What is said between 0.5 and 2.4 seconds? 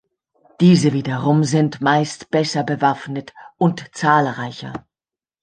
Diese wiederum sind meist